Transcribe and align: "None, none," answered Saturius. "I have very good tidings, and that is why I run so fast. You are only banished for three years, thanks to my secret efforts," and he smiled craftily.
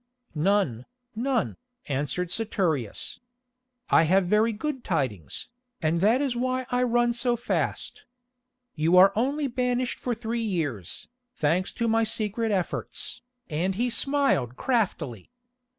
"None, 0.33 0.87
none," 1.15 1.57
answered 1.87 2.31
Saturius. 2.31 3.19
"I 3.91 4.01
have 4.09 4.25
very 4.25 4.51
good 4.51 4.83
tidings, 4.83 5.49
and 5.79 6.01
that 6.01 6.23
is 6.23 6.35
why 6.35 6.65
I 6.71 6.81
run 6.81 7.13
so 7.13 7.35
fast. 7.37 8.05
You 8.73 8.97
are 8.97 9.13
only 9.15 9.45
banished 9.45 9.99
for 9.99 10.15
three 10.15 10.41
years, 10.41 11.07
thanks 11.35 11.71
to 11.73 11.87
my 11.87 12.03
secret 12.03 12.51
efforts," 12.51 13.21
and 13.47 13.75
he 13.75 13.91
smiled 13.91 14.55
craftily. 14.55 15.29